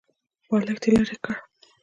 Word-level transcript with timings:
بالښت 0.47 0.83
يې 0.87 0.91
ليرې 0.95 1.17
کړ. 1.23 1.35